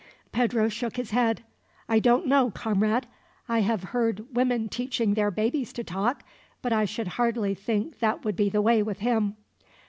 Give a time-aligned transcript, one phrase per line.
[0.31, 1.43] Pedro shook his head.
[1.87, 3.05] "I don't know, comrade.
[3.47, 6.23] I have heard women teaching their babies to talk,
[6.63, 9.35] but I should hardly think that would be the way with him."